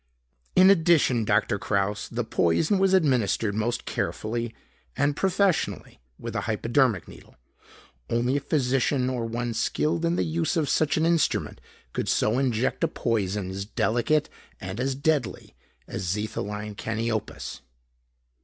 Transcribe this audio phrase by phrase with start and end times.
[0.55, 4.51] In addition, Doctor Kraus, the poison was administered most carefully
[4.97, 7.35] and professionally with a hypodermic needle.
[8.09, 11.61] Only a physician, or one skilled in the use of such an instrument
[11.93, 14.27] could so inject a poison as delicate
[14.59, 15.53] and as deadly
[15.87, 17.61] as xetholine caniopus.